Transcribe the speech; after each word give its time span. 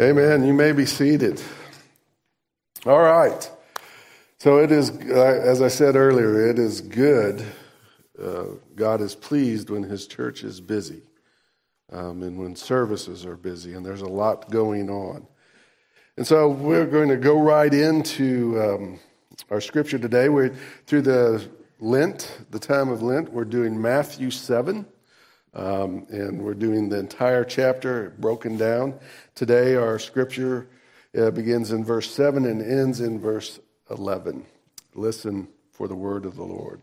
Amen. 0.00 0.46
You 0.46 0.54
may 0.54 0.72
be 0.72 0.86
seated. 0.86 1.42
All 2.86 3.02
right. 3.02 3.50
So 4.38 4.56
it 4.56 4.72
is, 4.72 4.88
as 4.88 5.60
I 5.60 5.68
said 5.68 5.94
earlier, 5.94 6.48
it 6.48 6.58
is 6.58 6.80
good. 6.80 7.44
Uh, 8.18 8.44
God 8.74 9.02
is 9.02 9.14
pleased 9.14 9.68
when 9.68 9.82
His 9.82 10.06
church 10.06 10.42
is 10.42 10.58
busy 10.58 11.02
um, 11.92 12.22
and 12.22 12.38
when 12.38 12.56
services 12.56 13.26
are 13.26 13.36
busy, 13.36 13.74
and 13.74 13.84
there's 13.84 14.00
a 14.00 14.08
lot 14.08 14.50
going 14.50 14.88
on. 14.88 15.26
And 16.16 16.26
so 16.26 16.48
we're 16.48 16.86
going 16.86 17.10
to 17.10 17.18
go 17.18 17.38
right 17.38 17.72
into 17.74 18.58
um, 18.58 19.00
our 19.50 19.60
scripture 19.60 19.98
today. 19.98 20.30
We're 20.30 20.54
through 20.86 21.02
the 21.02 21.46
Lent, 21.78 22.40
the 22.50 22.58
time 22.58 22.88
of 22.88 23.02
Lent. 23.02 23.30
We're 23.30 23.44
doing 23.44 23.78
Matthew 23.78 24.30
7. 24.30 24.86
Um, 25.52 26.06
and 26.10 26.42
we're 26.42 26.54
doing 26.54 26.88
the 26.88 26.98
entire 26.98 27.44
chapter 27.44 28.14
broken 28.18 28.56
down. 28.56 28.94
Today, 29.34 29.74
our 29.74 29.98
scripture 29.98 30.68
uh, 31.18 31.30
begins 31.32 31.72
in 31.72 31.84
verse 31.84 32.10
7 32.10 32.44
and 32.44 32.62
ends 32.62 33.00
in 33.00 33.20
verse 33.20 33.58
11. 33.90 34.46
Listen 34.94 35.48
for 35.72 35.88
the 35.88 35.94
word 35.94 36.24
of 36.24 36.36
the 36.36 36.44
Lord. 36.44 36.82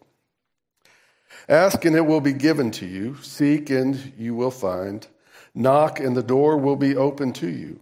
Ask 1.48 1.86
and 1.86 1.96
it 1.96 2.06
will 2.06 2.22
be 2.22 2.34
given 2.34 2.72
to 2.72 2.86
you. 2.86 3.16
Seek 3.22 3.70
and 3.70 4.14
you 4.18 4.36
will 4.36 4.52
find. 4.52 5.08
Knock 5.56 6.00
and 6.00 6.16
the 6.16 6.24
door 6.24 6.58
will 6.58 6.76
be 6.76 6.96
open 6.96 7.32
to 7.34 7.50
you. 7.50 7.80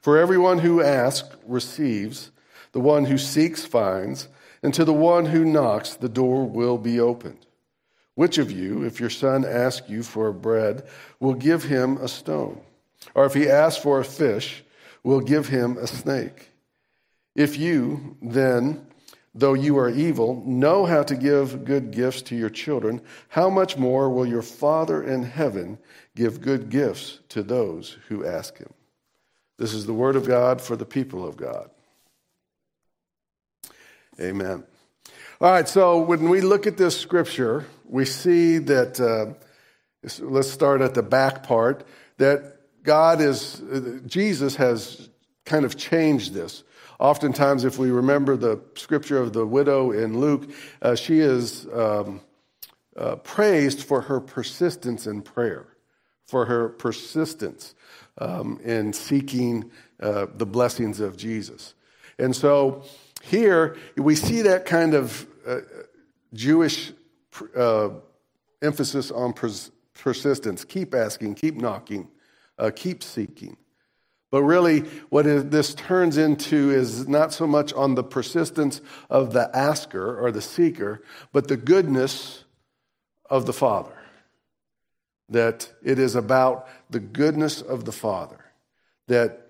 For 0.00 0.18
everyone 0.18 0.60
who 0.60 0.82
asks 0.82 1.36
receives, 1.46 2.30
the 2.72 2.80
one 2.80 3.04
who 3.04 3.18
seeks 3.18 3.64
finds, 3.64 4.28
and 4.62 4.72
to 4.74 4.84
the 4.84 4.92
one 4.92 5.26
who 5.26 5.44
knocks 5.44 5.94
the 5.94 6.08
door 6.08 6.44
will 6.44 6.78
be 6.78 6.98
opened. 6.98 7.46
Which 8.14 8.38
of 8.38 8.50
you, 8.50 8.84
if 8.84 9.00
your 9.00 9.10
son 9.10 9.44
asks 9.44 9.88
you 9.88 10.02
for 10.02 10.32
bread, 10.32 10.86
will 11.18 11.34
give 11.34 11.64
him 11.64 11.96
a 11.96 12.08
stone? 12.08 12.60
Or 13.14 13.24
if 13.24 13.34
he 13.34 13.48
asks 13.48 13.82
for 13.82 14.00
a 14.00 14.04
fish, 14.04 14.64
will 15.02 15.20
give 15.20 15.48
him 15.48 15.78
a 15.78 15.86
snake? 15.86 16.50
If 17.34 17.58
you, 17.58 18.16
then, 18.20 18.86
though 19.34 19.54
you 19.54 19.78
are 19.78 19.88
evil, 19.88 20.42
know 20.46 20.84
how 20.84 21.02
to 21.04 21.16
give 21.16 21.64
good 21.64 21.90
gifts 21.90 22.22
to 22.22 22.36
your 22.36 22.50
children, 22.50 23.00
how 23.28 23.48
much 23.48 23.78
more 23.78 24.10
will 24.10 24.26
your 24.26 24.42
Father 24.42 25.02
in 25.02 25.22
heaven 25.22 25.78
give 26.14 26.42
good 26.42 26.68
gifts 26.68 27.20
to 27.30 27.42
those 27.42 27.96
who 28.08 28.26
ask 28.26 28.58
him? 28.58 28.72
This 29.58 29.72
is 29.72 29.86
the 29.86 29.94
word 29.94 30.16
of 30.16 30.26
God 30.26 30.60
for 30.60 30.76
the 30.76 30.84
people 30.84 31.26
of 31.26 31.36
God. 31.36 31.70
Amen. 34.20 34.64
All 35.40 35.50
right, 35.50 35.68
so 35.68 36.00
when 36.00 36.28
we 36.28 36.40
look 36.40 36.66
at 36.66 36.76
this 36.76 36.98
scripture, 36.98 37.64
we 37.92 38.06
see 38.06 38.56
that, 38.56 38.98
uh, 38.98 39.34
let's 40.20 40.50
start 40.50 40.80
at 40.80 40.94
the 40.94 41.02
back 41.02 41.42
part, 41.42 41.86
that 42.16 42.56
God 42.82 43.20
is, 43.20 43.62
Jesus 44.06 44.56
has 44.56 45.10
kind 45.44 45.66
of 45.66 45.76
changed 45.76 46.32
this. 46.32 46.64
Oftentimes, 46.98 47.64
if 47.64 47.76
we 47.76 47.90
remember 47.90 48.34
the 48.34 48.62
scripture 48.76 49.18
of 49.18 49.34
the 49.34 49.44
widow 49.44 49.90
in 49.90 50.18
Luke, 50.18 50.50
uh, 50.80 50.94
she 50.94 51.20
is 51.20 51.66
um, 51.74 52.22
uh, 52.96 53.16
praised 53.16 53.82
for 53.82 54.00
her 54.00 54.20
persistence 54.20 55.06
in 55.06 55.20
prayer, 55.20 55.66
for 56.24 56.46
her 56.46 56.70
persistence 56.70 57.74
um, 58.16 58.58
in 58.64 58.94
seeking 58.94 59.70
uh, 60.00 60.28
the 60.34 60.46
blessings 60.46 60.98
of 60.98 61.18
Jesus. 61.18 61.74
And 62.18 62.34
so 62.34 62.84
here 63.22 63.76
we 63.98 64.14
see 64.14 64.40
that 64.42 64.64
kind 64.64 64.94
of 64.94 65.26
uh, 65.46 65.58
Jewish 66.32 66.92
uh, 67.56 67.90
emphasis 68.62 69.10
on 69.10 69.32
pers- 69.32 69.70
persistence. 69.94 70.64
Keep 70.64 70.94
asking, 70.94 71.34
keep 71.34 71.56
knocking, 71.56 72.08
uh, 72.58 72.70
keep 72.74 73.02
seeking. 73.02 73.56
But 74.30 74.44
really, 74.44 74.80
what 75.10 75.24
this 75.50 75.74
turns 75.74 76.16
into 76.16 76.70
is 76.70 77.06
not 77.06 77.34
so 77.34 77.46
much 77.46 77.72
on 77.74 77.94
the 77.94 78.02
persistence 78.02 78.80
of 79.10 79.34
the 79.34 79.54
asker 79.54 80.18
or 80.18 80.32
the 80.32 80.40
seeker, 80.40 81.02
but 81.32 81.48
the 81.48 81.56
goodness 81.58 82.44
of 83.28 83.44
the 83.44 83.52
Father. 83.52 83.92
That 85.28 85.70
it 85.82 85.98
is 85.98 86.14
about 86.14 86.66
the 86.88 87.00
goodness 87.00 87.60
of 87.60 87.84
the 87.84 87.92
Father. 87.92 88.42
That 89.08 89.41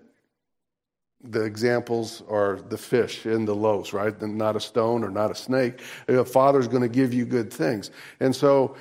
the 1.24 1.42
examples 1.42 2.22
are 2.28 2.56
the 2.68 2.76
fish 2.76 3.24
and 3.26 3.46
the 3.46 3.54
loaves, 3.54 3.92
right? 3.92 4.20
Not 4.20 4.56
a 4.56 4.60
stone 4.60 5.04
or 5.04 5.10
not 5.10 5.30
a 5.30 5.34
snake. 5.34 5.80
The 6.06 6.24
Father's 6.24 6.68
going 6.68 6.82
to 6.82 6.88
give 6.88 7.14
you 7.14 7.24
good 7.24 7.52
things. 7.52 7.90
And 8.20 8.34
so 8.34 8.76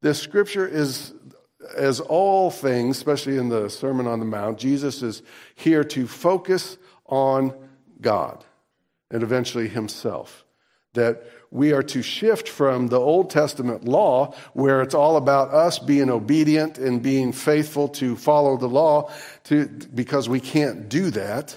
this 0.00 0.20
scripture 0.20 0.66
is, 0.66 1.12
as 1.76 2.00
all 2.00 2.50
things, 2.50 2.96
especially 2.96 3.36
in 3.36 3.48
the 3.48 3.68
Sermon 3.68 4.06
on 4.06 4.20
the 4.20 4.24
Mount, 4.24 4.58
Jesus 4.58 5.02
is 5.02 5.22
here 5.56 5.82
to 5.84 6.06
focus 6.06 6.78
on 7.06 7.52
God 8.00 8.44
and 9.10 9.22
eventually 9.22 9.68
himself. 9.68 10.45
That 10.96 11.22
we 11.50 11.72
are 11.72 11.82
to 11.84 12.02
shift 12.02 12.48
from 12.48 12.88
the 12.88 13.00
Old 13.00 13.30
Testament 13.30 13.84
law, 13.84 14.34
where 14.52 14.82
it's 14.82 14.94
all 14.94 15.16
about 15.16 15.54
us 15.54 15.78
being 15.78 16.10
obedient 16.10 16.76
and 16.78 17.02
being 17.02 17.32
faithful 17.32 17.88
to 17.88 18.16
follow 18.16 18.56
the 18.56 18.68
law, 18.68 19.10
to, 19.44 19.66
because 19.94 20.28
we 20.28 20.40
can't 20.40 20.88
do 20.88 21.10
that, 21.10 21.56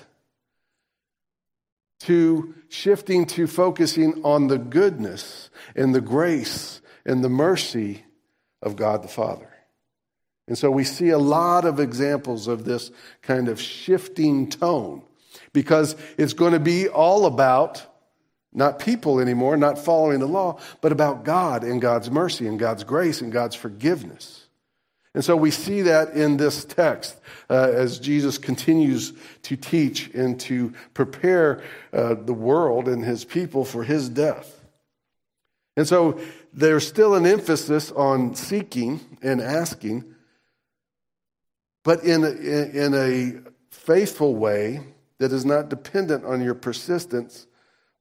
to 2.01 2.53
shifting 2.69 3.25
to 3.25 3.47
focusing 3.47 4.21
on 4.23 4.47
the 4.47 4.57
goodness 4.57 5.49
and 5.75 5.93
the 5.93 6.01
grace 6.01 6.81
and 7.05 7.23
the 7.23 7.29
mercy 7.29 8.05
of 8.61 8.75
God 8.75 9.03
the 9.03 9.07
Father. 9.07 9.49
And 10.47 10.57
so 10.57 10.71
we 10.71 10.83
see 10.83 11.09
a 11.09 11.17
lot 11.17 11.65
of 11.65 11.79
examples 11.79 12.47
of 12.47 12.65
this 12.65 12.91
kind 13.21 13.49
of 13.49 13.61
shifting 13.61 14.49
tone 14.49 15.03
because 15.53 15.95
it's 16.17 16.33
going 16.33 16.53
to 16.53 16.59
be 16.59 16.87
all 16.87 17.25
about 17.25 17.85
not 18.51 18.79
people 18.79 19.19
anymore, 19.19 19.57
not 19.57 19.77
following 19.77 20.19
the 20.19 20.27
law, 20.27 20.59
but 20.81 20.91
about 20.91 21.23
God 21.23 21.63
and 21.63 21.81
God's 21.81 22.09
mercy 22.09 22.47
and 22.47 22.59
God's 22.59 22.83
grace 22.83 23.21
and 23.21 23.31
God's 23.31 23.55
forgiveness. 23.55 24.47
And 25.13 25.25
so 25.25 25.35
we 25.35 25.51
see 25.51 25.81
that 25.83 26.13
in 26.13 26.37
this 26.37 26.65
text 26.65 27.19
uh, 27.49 27.71
as 27.73 27.99
Jesus 27.99 28.37
continues 28.37 29.13
to 29.43 29.55
teach 29.55 30.09
and 30.13 30.39
to 30.41 30.73
prepare 30.93 31.63
uh, 31.91 32.13
the 32.13 32.33
world 32.33 32.87
and 32.87 33.03
his 33.03 33.25
people 33.25 33.65
for 33.65 33.83
his 33.83 34.07
death. 34.09 34.63
And 35.75 35.87
so 35.87 36.19
there's 36.53 36.87
still 36.87 37.15
an 37.15 37.25
emphasis 37.25 37.91
on 37.91 38.35
seeking 38.35 38.99
and 39.21 39.41
asking, 39.41 40.03
but 41.83 42.03
in 42.03 42.23
a, 42.23 42.29
in 42.29 42.93
a 42.93 43.49
faithful 43.71 44.35
way 44.35 44.81
that 45.17 45.31
is 45.31 45.45
not 45.45 45.69
dependent 45.69 46.25
on 46.25 46.43
your 46.43 46.55
persistence, 46.55 47.47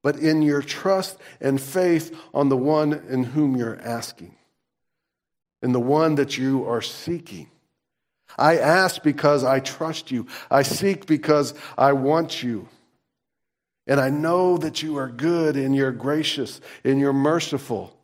but 0.08 0.16
in 0.16 0.40
your 0.40 0.62
trust 0.62 1.18
and 1.38 1.60
faith 1.60 2.18
on 2.32 2.48
the 2.48 2.56
one 2.56 2.94
in 3.10 3.22
whom 3.22 3.54
you're 3.54 3.78
asking, 3.82 4.34
in 5.60 5.72
the 5.72 5.80
one 5.80 6.14
that 6.14 6.38
you 6.38 6.66
are 6.66 6.80
seeking. 6.80 7.46
I 8.38 8.56
ask 8.56 9.02
because 9.02 9.44
I 9.44 9.60
trust 9.60 10.10
you. 10.10 10.26
I 10.50 10.62
seek 10.62 11.04
because 11.04 11.52
I 11.76 11.92
want 11.92 12.42
you. 12.42 12.68
And 13.86 14.00
I 14.00 14.08
know 14.08 14.56
that 14.56 14.82
you 14.82 14.96
are 14.96 15.10
good 15.10 15.58
and 15.58 15.76
you're 15.76 15.92
gracious 15.92 16.62
and 16.84 16.98
you're 16.98 17.12
merciful. 17.12 17.94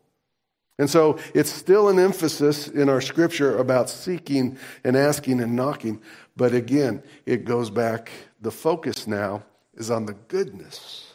And 0.77 0.87
so 0.87 1.17
it's 1.33 1.51
still 1.51 1.89
an 1.89 1.97
emphasis 1.97 2.67
in 2.67 2.87
our 2.87 3.01
scripture 3.01 3.57
about 3.57 3.89
seeking 3.89 4.59
and 4.83 4.95
asking 4.95 5.41
and 5.41 5.55
knocking. 5.55 6.03
But 6.37 6.53
again, 6.53 7.01
it 7.25 7.45
goes 7.45 7.71
back, 7.71 8.11
the 8.41 8.51
focus 8.51 9.07
now 9.07 9.43
is 9.73 9.89
on 9.89 10.05
the 10.05 10.13
goodness 10.13 11.14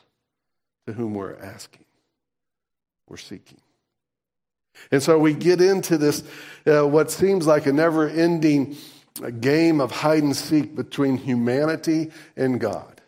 to 0.91 0.97
whom 0.97 1.15
we're 1.15 1.37
asking, 1.37 1.85
we're 3.09 3.17
seeking. 3.17 3.61
And 4.91 5.03
so 5.03 5.19
we 5.19 5.35
get 5.35 5.61
into 5.61 5.97
this, 5.97 6.25
uh, 6.67 6.87
what 6.87 7.11
seems 7.11 7.47
like 7.47 7.67
a 7.67 7.73
never 7.73 8.09
ending 8.09 8.77
game 9.41 9.81
of 9.81 9.91
hide 9.91 10.23
and 10.23 10.37
seek 10.37 10.75
between 10.75 11.17
humanity 11.17 12.11
and 12.37 12.61
God. 12.61 13.01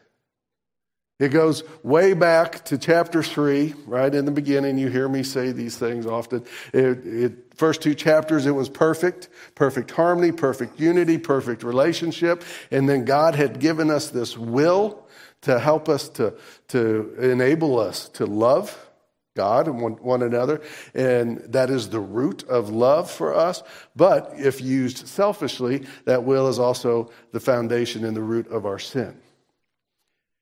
It 1.18 1.28
goes 1.28 1.62
way 1.82 2.14
back 2.14 2.64
to 2.66 2.78
chapter 2.78 3.22
three, 3.22 3.74
right 3.86 4.12
in 4.12 4.24
the 4.24 4.32
beginning. 4.32 4.76
You 4.76 4.88
hear 4.88 5.08
me 5.08 5.22
say 5.22 5.52
these 5.52 5.76
things 5.76 6.04
often. 6.04 6.44
It, 6.72 7.06
it, 7.06 7.32
first 7.54 7.80
two 7.80 7.94
chapters, 7.94 8.46
it 8.46 8.50
was 8.50 8.68
perfect, 8.68 9.28
perfect 9.54 9.92
harmony, 9.92 10.32
perfect 10.32 10.80
unity, 10.80 11.18
perfect 11.18 11.62
relationship. 11.62 12.44
And 12.70 12.88
then 12.88 13.04
God 13.04 13.34
had 13.34 13.60
given 13.60 13.90
us 13.90 14.10
this 14.10 14.36
will 14.36 15.06
to 15.42 15.58
help 15.58 15.88
us 15.88 16.08
to, 16.08 16.34
to 16.68 17.14
enable 17.18 17.78
us 17.78 18.08
to 18.10 18.26
love 18.26 18.76
God 19.34 19.66
and 19.66 19.80
one, 19.80 19.92
one 19.94 20.22
another. 20.22 20.60
And 20.94 21.38
that 21.52 21.70
is 21.70 21.88
the 21.88 22.00
root 22.00 22.44
of 22.48 22.70
love 22.70 23.10
for 23.10 23.34
us. 23.34 23.62
But 23.96 24.34
if 24.36 24.60
used 24.60 25.08
selfishly, 25.08 25.86
that 26.04 26.24
will 26.24 26.48
is 26.48 26.58
also 26.58 27.10
the 27.32 27.40
foundation 27.40 28.04
and 28.04 28.16
the 28.16 28.22
root 28.22 28.48
of 28.48 28.66
our 28.66 28.78
sin. 28.78 29.18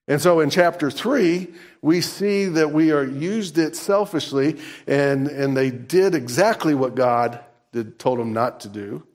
And 0.08 0.20
so 0.20 0.41
in 0.41 0.50
chapter 0.50 0.91
three, 0.91 1.55
we 1.82 2.00
see 2.00 2.46
that 2.46 2.73
we 2.73 2.91
are 2.91 3.05
used 3.05 3.58
it 3.58 3.76
selfishly, 3.76 4.58
and, 4.88 5.29
and 5.29 5.56
they 5.56 5.70
did 5.70 6.17
exactly 6.17 6.75
what 6.75 6.96
God 6.96 7.38
did, 7.73 7.96
told 7.99 8.19
them 8.19 8.32
not 8.32 8.61
to 8.61 8.69
do. 8.69 9.06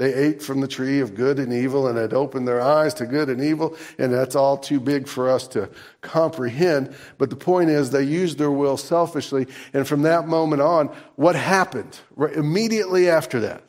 They 0.00 0.14
ate 0.14 0.40
from 0.40 0.62
the 0.62 0.66
tree 0.66 1.00
of 1.00 1.14
good 1.14 1.38
and 1.38 1.52
evil 1.52 1.86
and 1.86 1.98
had 1.98 2.14
opened 2.14 2.48
their 2.48 2.62
eyes 2.62 2.94
to 2.94 3.04
good 3.04 3.28
and 3.28 3.38
evil, 3.38 3.76
and 3.98 4.10
that's 4.10 4.34
all 4.34 4.56
too 4.56 4.80
big 4.80 5.06
for 5.06 5.28
us 5.28 5.46
to 5.48 5.68
comprehend. 6.00 6.94
But 7.18 7.28
the 7.28 7.36
point 7.36 7.68
is, 7.68 7.90
they 7.90 8.04
used 8.04 8.38
their 8.38 8.50
will 8.50 8.78
selfishly, 8.78 9.46
and 9.74 9.86
from 9.86 10.00
that 10.04 10.26
moment 10.26 10.62
on, 10.62 10.86
what 11.16 11.36
happened? 11.36 12.00
Right 12.16 12.32
immediately 12.32 13.10
after 13.10 13.40
that, 13.40 13.62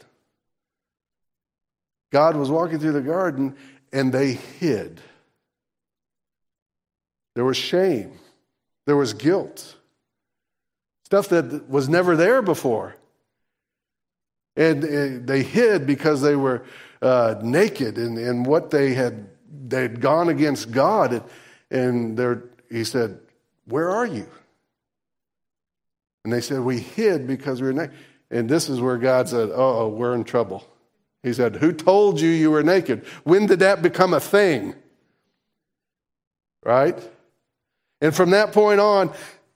God 2.14 2.38
was 2.38 2.50
walking 2.50 2.80
through 2.80 2.94
the 2.94 3.02
garden, 3.02 3.58
and 3.92 4.14
they 4.14 4.32
hid. 4.32 5.02
There 7.36 7.44
was 7.44 7.58
shame, 7.58 8.14
there 8.86 8.96
was 8.96 9.12
guilt, 9.12 9.76
stuff 11.04 11.28
that 11.28 11.70
was 11.70 11.90
never 11.90 12.16
there 12.16 12.42
before. 12.42 12.96
And 14.56 14.84
uh, 14.84 15.26
they 15.26 15.44
hid 15.44 15.88
because 15.88 16.22
they 16.22 16.36
were 16.36 16.64
uh, 17.02 17.36
naked 17.42 17.98
and, 17.98 18.18
and 18.18 18.46
what 18.46 18.70
they 18.70 18.94
had, 18.94 19.30
they 19.68 19.84
had 19.84 20.02
gone 20.02 20.30
against 20.30 20.72
God. 20.72 21.24
And, 21.70 22.20
and 22.20 22.50
he 22.70 22.84
said, 22.84 23.20
Where 23.66 23.90
are 23.90 24.06
you? 24.06 24.28
And 26.24 26.34
they 26.34 26.42
said, 26.42 26.60
We 26.60 26.80
hid 26.80 27.28
because 27.28 27.62
we 27.62 27.68
were 27.68 27.74
naked. 27.74 27.96
And 28.30 28.50
this 28.50 28.70
is 28.70 28.80
where 28.80 28.98
God 28.98 29.30
said, 29.30 29.50
Oh, 29.54 29.88
we're 29.88 30.16
in 30.16 30.24
trouble. 30.24 30.66
He 31.24 31.34
said, 31.34 31.58
Who 31.58 31.72
told 31.72 32.20
you 32.20 32.30
you 32.30 32.52
were 32.52 32.64
naked? 32.64 33.06
When 33.24 33.46
did 33.46 33.60
that 33.60 33.82
become 33.82 34.14
a 34.14 34.20
thing? 34.20 34.76
Right? 36.64 36.98
And 38.02 38.16
from 38.16 38.32
that 38.32 38.52
point 38.52 38.80
on, 38.80 39.12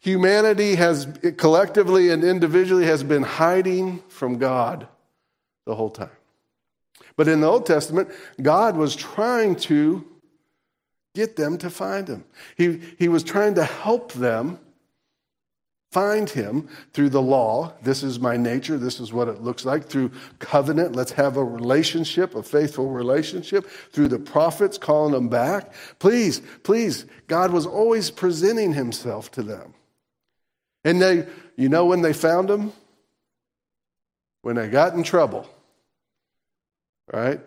humanity 0.05 0.75
has 0.75 1.07
collectively 1.37 2.11
and 2.11 2.23
individually 2.23 2.85
has 2.85 3.03
been 3.03 3.23
hiding 3.23 4.03
from 4.07 4.37
God 4.37 4.87
the 5.65 5.73
whole 5.73 5.89
time. 5.89 6.11
But 7.17 7.27
in 7.27 7.41
the 7.41 7.47
Old 7.47 7.65
Testament, 7.65 8.11
God 8.39 8.77
was 8.77 8.95
trying 8.95 9.55
to 9.71 10.05
get 11.15 11.35
them 11.35 11.57
to 11.57 11.71
find 11.71 12.07
him. 12.07 12.23
He, 12.55 12.81
he 12.99 13.07
was 13.07 13.23
trying 13.23 13.55
to 13.55 13.63
help 13.63 14.13
them 14.13 14.59
find 15.91 16.29
him 16.29 16.69
through 16.93 17.09
the 17.09 17.21
law. 17.21 17.73
This 17.81 18.03
is 18.03 18.19
my 18.19 18.37
nature. 18.37 18.77
This 18.77 18.99
is 18.99 19.11
what 19.11 19.27
it 19.27 19.41
looks 19.41 19.65
like. 19.65 19.85
Through 19.85 20.11
covenant, 20.37 20.95
let's 20.95 21.13
have 21.13 21.37
a 21.37 21.43
relationship, 21.43 22.35
a 22.35 22.43
faithful 22.43 22.91
relationship. 22.91 23.67
Through 23.91 24.09
the 24.09 24.19
prophets, 24.19 24.77
calling 24.77 25.13
them 25.13 25.29
back. 25.29 25.73
Please, 25.97 26.43
please, 26.61 27.07
God 27.25 27.51
was 27.51 27.65
always 27.65 28.11
presenting 28.11 28.73
himself 28.73 29.31
to 29.31 29.41
them. 29.41 29.73
And 30.85 31.01
they, 31.01 31.27
you 31.57 31.67
know 31.67 31.85
when 31.85 32.01
they 32.01 32.13
found 32.13 32.49
him? 32.49 32.71
When 34.43 34.55
they 34.55 34.69
got 34.69 34.93
in 34.93 35.03
trouble. 35.03 35.49
Right? 37.11 37.41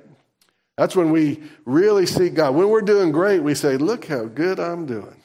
That's 0.76 0.94
when 0.94 1.11
we 1.11 1.43
really 1.64 2.05
see 2.05 2.29
God. 2.29 2.55
When 2.55 2.69
we're 2.69 2.82
doing 2.82 3.12
great, 3.12 3.40
we 3.40 3.55
say, 3.55 3.76
Look 3.76 4.06
how 4.06 4.25
good 4.26 4.61
I'm 4.61 4.85
doing. 4.85 5.17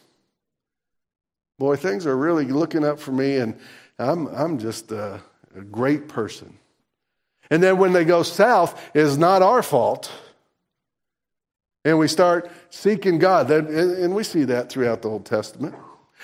Boy, 1.60 1.76
things 1.76 2.06
are 2.06 2.16
really 2.16 2.46
looking 2.46 2.86
up 2.86 3.00
for 3.00 3.12
me, 3.12 3.38
and 3.38 3.60
I'm, 4.00 4.28
I'm 4.28 4.58
just 4.58 4.92
a, 4.92 5.22
a 5.56 5.62
great 5.62 6.08
person. 6.08 6.58
And 7.50 7.62
then 7.62 7.78
when 7.78 7.94
they 7.94 8.06
go 8.06 8.24
south, 8.24 8.82
it's 8.96 9.18
not 9.18 9.42
our 9.42 9.62
fault. 9.62 10.12
And 11.86 12.00
we 12.00 12.08
start 12.08 12.50
seeking 12.70 13.20
God. 13.20 13.52
And 13.52 14.16
we 14.16 14.24
see 14.24 14.46
that 14.46 14.70
throughout 14.70 15.02
the 15.02 15.10
Old 15.10 15.26
Testament. 15.26 15.76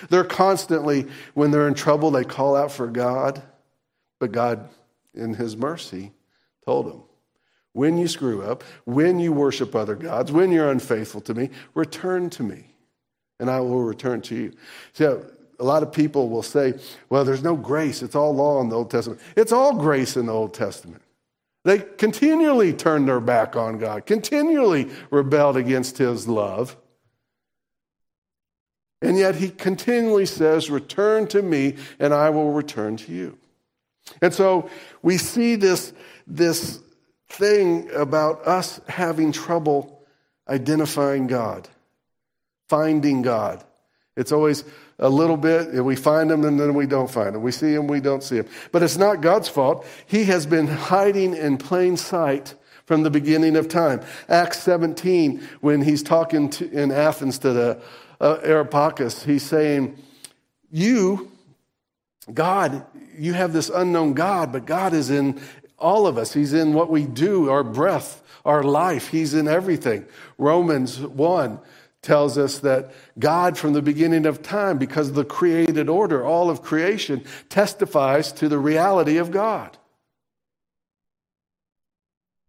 They're 0.10 0.24
constantly, 0.24 1.08
when 1.34 1.52
they're 1.52 1.68
in 1.68 1.74
trouble, 1.74 2.12
they 2.12 2.24
call 2.24 2.56
out 2.56 2.72
for 2.72 2.88
God. 2.88 3.42
But 4.20 4.32
God, 4.32 4.70
in 5.14 5.34
His 5.34 5.58
mercy, 5.58 6.12
told 6.66 6.88
them, 6.88 7.04
when 7.74 7.98
you 7.98 8.08
screw 8.08 8.42
up, 8.42 8.64
when 8.86 9.20
you 9.20 9.32
worship 9.32 9.76
other 9.76 9.96
gods, 9.96 10.32
when 10.32 10.52
you're 10.52 10.72
unfaithful 10.72 11.22
to 11.22 11.34
me, 11.34 11.50
return 11.74 12.30
to 12.32 12.44
me 12.44 12.70
and 13.40 13.50
I 13.50 13.60
will 13.62 13.82
return 13.82 14.22
to 14.24 14.36
you. 14.36 14.54
So 14.94 15.26
a 15.60 15.64
lot 15.64 15.84
of 15.84 15.92
people 15.92 16.30
will 16.30 16.44
say, 16.44 16.74
well, 17.10 17.24
there's 17.24 17.44
no 17.44 17.56
grace. 17.56 18.02
It's 18.02 18.16
all 18.16 18.34
law 18.36 18.62
in 18.62 18.70
the 18.70 18.76
Old 18.76 18.92
Testament. 18.92 19.22
It's 19.36 19.52
all 19.52 19.76
grace 19.76 20.18
in 20.18 20.26
the 20.26 20.34
Old 20.34 20.54
Testament. 20.54 21.02
They 21.66 21.80
continually 21.80 22.74
turned 22.74 23.08
their 23.08 23.20
back 23.20 23.56
on 23.56 23.80
God, 23.80 24.06
continually 24.06 24.90
rebelled 25.12 25.58
against 25.58 25.98
his 25.98 26.28
love. 26.28 26.78
And 29.02 29.18
yet 29.18 29.36
he 29.36 29.50
continually 29.50 30.26
says, 30.26 30.70
Return 30.70 31.28
to 31.28 31.42
me, 31.42 31.76
and 32.00 32.14
I 32.14 32.30
will 32.30 32.52
return 32.52 32.98
to 32.98 33.12
you. 33.12 33.38
And 34.22 34.34
so 34.34 34.70
we 35.02 35.18
see 35.18 35.56
this, 35.56 35.94
this 36.28 36.80
thing 37.30 37.90
about 37.92 38.46
us 38.48 38.82
having 38.88 39.32
trouble 39.32 40.04
identifying 40.48 41.28
God 41.28 41.68
finding 42.70 43.24
God. 43.24 43.64
It's 44.16 44.32
always 44.32 44.64
a 45.00 45.10
little 45.10 45.38
bit, 45.38 45.70
and 45.70 45.86
we 45.86 45.96
find 45.96 46.30
him 46.30 46.46
and 46.46 46.60
then 46.60 46.74
we 46.74 46.86
don't 46.86 47.10
find 47.10 47.36
him. 47.36 47.42
We 47.42 47.52
see 47.52 47.74
him, 47.74 47.88
we 47.88 48.00
don't 48.00 48.22
see 48.22 48.38
him. 48.38 48.48
But 48.72 48.84
it's 48.84 48.98
not 48.98 49.22
God's 49.22 49.50
fault. 49.50 49.86
He 50.06 50.26
has 50.26 50.46
been 50.46 50.68
hiding 50.68 51.36
in 51.36 51.58
plain 51.58 51.98
sight 51.98 52.54
from 52.86 53.04
the 53.04 53.10
beginning 53.10 53.56
of 53.56 53.68
time. 53.68 54.02
Acts 54.28 54.60
17, 54.60 55.42
when 55.62 55.82
he's 55.82 56.04
talking 56.04 56.50
to, 56.52 56.70
in 56.70 56.92
Athens 56.92 57.40
to 57.40 57.54
the 57.54 57.82
uh, 58.20 59.10
he's 59.24 59.44
saying, 59.44 59.98
You, 60.72 61.32
God, 62.34 62.86
you 63.18 63.34
have 63.34 63.54
this 63.54 63.70
unknown 63.70 64.14
God, 64.14 64.52
but 64.52 64.66
God 64.66 64.94
is 64.94 65.10
in 65.10 65.42
all 65.78 66.08
of 66.08 66.18
us. 66.18 66.34
He's 66.34 66.54
in 66.54 66.74
what 66.74 66.90
we 66.90 67.06
do, 67.06 67.50
our 67.50 67.64
breath, 67.64 68.22
our 68.46 68.64
life. 68.64 69.08
He's 69.10 69.34
in 69.34 69.48
everything. 69.48 70.06
Romans 70.38 71.00
1 71.00 71.60
tells 72.02 72.38
us 72.38 72.60
that 72.60 72.92
God, 73.18 73.58
from 73.58 73.74
the 73.74 73.82
beginning 73.82 74.26
of 74.26 74.42
time, 74.42 74.78
because 74.78 75.10
of 75.10 75.16
the 75.16 75.26
created 75.26 75.90
order, 75.90 76.26
all 76.26 76.50
of 76.50 76.62
creation 76.62 77.24
testifies 77.50 78.32
to 78.34 78.48
the 78.48 78.60
reality 78.60 79.18
of 79.18 79.32
God. 79.32 79.78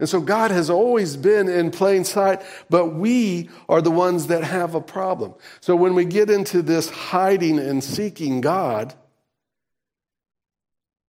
And 0.00 0.08
so 0.08 0.20
God 0.20 0.50
has 0.50 0.70
always 0.70 1.17
been 1.19 1.49
in 1.49 1.70
plain 1.70 2.05
sight, 2.05 2.41
but 2.70 2.94
we 2.94 3.50
are 3.69 3.82
the 3.82 3.91
ones 3.91 4.29
that 4.29 4.43
have 4.43 4.75
a 4.75 4.81
problem. 4.81 5.35
So 5.61 5.76
when 5.76 5.94
we 5.94 6.06
get 6.06 6.31
into 6.31 6.62
this 6.62 6.88
hiding 6.88 7.58
and 7.58 7.85
seeking 7.85 8.41
God, 8.41 8.94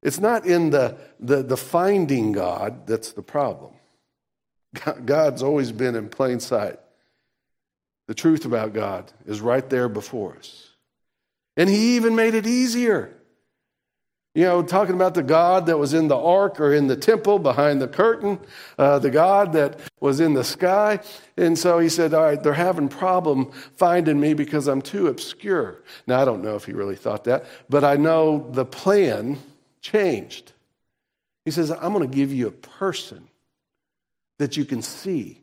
it's 0.03 0.19
not 0.19 0.45
in 0.45 0.71
the, 0.71 0.97
the, 1.21 1.41
the 1.41 1.55
finding 1.55 2.33
God 2.33 2.85
that's 2.85 3.13
the 3.13 3.21
problem. 3.21 3.71
God's 5.05 5.41
always 5.41 5.71
been 5.71 5.95
in 5.95 6.09
plain 6.09 6.41
sight. 6.41 6.77
The 8.07 8.13
truth 8.13 8.43
about 8.43 8.73
God 8.73 9.09
is 9.25 9.39
right 9.39 9.67
there 9.69 9.87
before 9.87 10.35
us. 10.35 10.67
And 11.55 11.69
he 11.69 11.95
even 11.95 12.15
made 12.15 12.33
it 12.33 12.45
easier. 12.45 13.15
You 14.33 14.45
know, 14.45 14.63
talking 14.63 14.95
about 14.95 15.13
the 15.13 15.23
God 15.23 15.65
that 15.65 15.77
was 15.77 15.93
in 15.93 16.07
the 16.07 16.17
ark 16.17 16.61
or 16.61 16.73
in 16.73 16.87
the 16.87 16.95
temple 16.95 17.37
behind 17.37 17.81
the 17.81 17.87
curtain, 17.87 18.39
uh, 18.77 18.97
the 18.99 19.09
God 19.09 19.51
that 19.53 19.79
was 19.99 20.21
in 20.21 20.33
the 20.33 20.43
sky. 20.45 20.99
And 21.35 21.59
so 21.59 21.79
he 21.79 21.89
said, 21.89 22.13
All 22.13 22.23
right, 22.23 22.41
they're 22.41 22.53
having 22.53 22.87
problem 22.87 23.51
finding 23.75 24.19
me 24.21 24.33
because 24.33 24.67
I'm 24.67 24.81
too 24.81 25.07
obscure. 25.07 25.83
Now, 26.07 26.21
I 26.21 26.25
don't 26.25 26.41
know 26.41 26.55
if 26.55 26.63
he 26.63 26.71
really 26.71 26.95
thought 26.95 27.25
that, 27.25 27.45
but 27.69 27.83
I 27.83 27.97
know 27.97 28.49
the 28.51 28.63
plan 28.65 29.37
changed. 29.81 30.53
He 31.43 31.51
says, 31.51 31.69
I'm 31.69 31.93
going 31.93 32.09
to 32.09 32.15
give 32.15 32.31
you 32.31 32.47
a 32.47 32.51
person 32.51 33.27
that 34.37 34.55
you 34.55 34.63
can 34.63 34.81
see. 34.81 35.41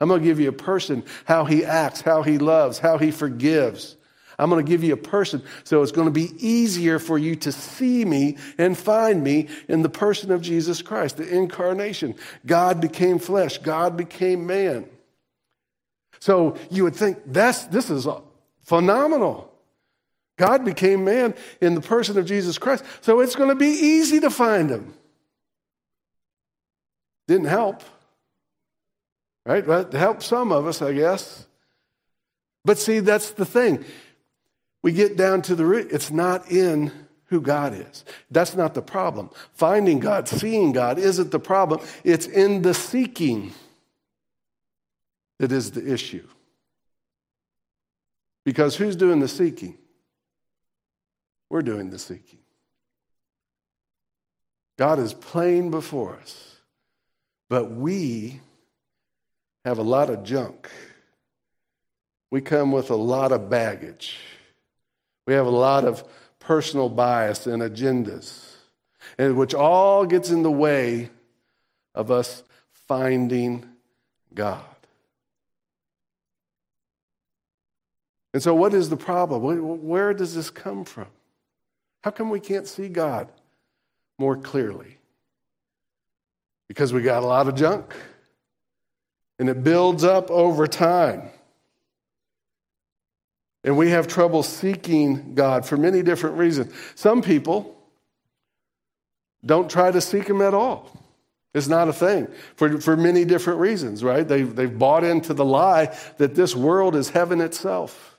I'm 0.00 0.08
going 0.08 0.20
to 0.20 0.26
give 0.26 0.40
you 0.40 0.48
a 0.48 0.52
person, 0.52 1.04
how 1.26 1.44
he 1.44 1.64
acts, 1.64 2.00
how 2.00 2.22
he 2.22 2.38
loves, 2.38 2.78
how 2.78 2.98
he 2.98 3.10
forgives. 3.10 3.95
I'm 4.38 4.50
going 4.50 4.64
to 4.64 4.68
give 4.68 4.84
you 4.84 4.92
a 4.92 4.98
person 4.98 5.42
so 5.64 5.82
it's 5.82 5.92
going 5.92 6.06
to 6.06 6.12
be 6.12 6.32
easier 6.38 6.98
for 6.98 7.18
you 7.18 7.36
to 7.36 7.52
see 7.52 8.04
me 8.04 8.36
and 8.58 8.76
find 8.76 9.22
me 9.22 9.48
in 9.68 9.82
the 9.82 9.88
person 9.88 10.30
of 10.30 10.42
Jesus 10.42 10.82
Christ, 10.82 11.16
the 11.16 11.28
incarnation. 11.28 12.14
God 12.44 12.80
became 12.80 13.18
flesh, 13.18 13.58
God 13.58 13.96
became 13.96 14.46
man. 14.46 14.88
So 16.18 16.56
you 16.70 16.84
would 16.84 16.96
think 16.96 17.18
that's 17.26 17.64
this 17.66 17.90
is 17.90 18.06
phenomenal. 18.64 19.52
God 20.36 20.64
became 20.64 21.04
man 21.04 21.34
in 21.60 21.74
the 21.74 21.80
person 21.80 22.18
of 22.18 22.26
Jesus 22.26 22.58
Christ. 22.58 22.84
So 23.00 23.20
it's 23.20 23.34
going 23.34 23.48
to 23.48 23.54
be 23.54 23.68
easy 23.68 24.20
to 24.20 24.30
find 24.30 24.68
him. 24.68 24.92
Didn't 27.26 27.46
help. 27.46 27.82
Right? 29.46 29.66
That 29.66 29.92
helps 29.92 30.26
some 30.26 30.52
of 30.52 30.66
us, 30.66 30.82
I 30.82 30.92
guess. 30.92 31.46
But 32.64 32.78
see, 32.78 32.98
that's 32.98 33.30
the 33.30 33.46
thing. 33.46 33.84
We 34.86 34.92
get 34.92 35.16
down 35.16 35.42
to 35.42 35.56
the 35.56 35.66
root. 35.66 35.88
It's 35.90 36.12
not 36.12 36.48
in 36.48 36.92
who 37.24 37.40
God 37.40 37.74
is. 37.74 38.04
That's 38.30 38.54
not 38.54 38.72
the 38.72 38.82
problem. 38.82 39.30
Finding 39.52 39.98
God, 39.98 40.28
seeing 40.28 40.70
God 40.70 41.00
isn't 41.00 41.32
the 41.32 41.40
problem. 41.40 41.80
It's 42.04 42.28
in 42.28 42.62
the 42.62 42.72
seeking 42.72 43.52
that 45.40 45.50
is 45.50 45.72
the 45.72 45.92
issue. 45.92 46.24
Because 48.44 48.76
who's 48.76 48.94
doing 48.94 49.18
the 49.18 49.26
seeking? 49.26 49.76
We're 51.50 51.62
doing 51.62 51.90
the 51.90 51.98
seeking. 51.98 52.38
God 54.78 55.00
is 55.00 55.12
plain 55.12 55.72
before 55.72 56.14
us. 56.14 56.58
But 57.48 57.72
we 57.72 58.40
have 59.64 59.78
a 59.78 59.82
lot 59.82 60.10
of 60.10 60.22
junk. 60.22 60.70
We 62.30 62.40
come 62.40 62.70
with 62.70 62.90
a 62.90 62.94
lot 62.94 63.32
of 63.32 63.50
baggage. 63.50 64.16
We 65.26 65.34
have 65.34 65.46
a 65.46 65.50
lot 65.50 65.84
of 65.84 66.04
personal 66.38 66.88
bias 66.88 67.46
and 67.46 67.62
agendas, 67.62 68.54
and 69.18 69.36
which 69.36 69.54
all 69.54 70.06
gets 70.06 70.30
in 70.30 70.42
the 70.42 70.50
way 70.50 71.10
of 71.94 72.10
us 72.10 72.42
finding 72.70 73.64
God. 74.32 74.62
And 78.32 78.42
so, 78.42 78.54
what 78.54 78.74
is 78.74 78.90
the 78.90 78.96
problem? 78.96 79.42
Where 79.86 80.12
does 80.12 80.34
this 80.34 80.50
come 80.50 80.84
from? 80.84 81.06
How 82.04 82.10
come 82.10 82.30
we 82.30 82.38
can't 82.38 82.66
see 82.66 82.88
God 82.88 83.28
more 84.18 84.36
clearly? 84.36 84.98
Because 86.68 86.92
we 86.92 87.02
got 87.02 87.22
a 87.22 87.26
lot 87.26 87.48
of 87.48 87.54
junk 87.54 87.94
and 89.38 89.48
it 89.48 89.64
builds 89.64 90.04
up 90.04 90.30
over 90.30 90.66
time. 90.66 91.30
And 93.66 93.76
we 93.76 93.90
have 93.90 94.06
trouble 94.06 94.44
seeking 94.44 95.34
God 95.34 95.66
for 95.66 95.76
many 95.76 96.00
different 96.00 96.36
reasons. 96.36 96.72
Some 96.94 97.20
people 97.20 97.76
don't 99.44 99.68
try 99.68 99.90
to 99.90 100.00
seek 100.00 100.28
Him 100.28 100.40
at 100.40 100.54
all. 100.54 100.96
It's 101.52 101.66
not 101.66 101.88
a 101.88 101.92
thing 101.92 102.28
for, 102.54 102.80
for 102.80 102.96
many 102.96 103.24
different 103.24 103.58
reasons, 103.58 104.04
right? 104.04 104.26
They've, 104.26 104.54
they've 104.54 104.78
bought 104.78 105.02
into 105.02 105.34
the 105.34 105.44
lie 105.44 105.96
that 106.18 106.36
this 106.36 106.54
world 106.54 106.94
is 106.94 107.10
heaven 107.10 107.40
itself, 107.40 108.16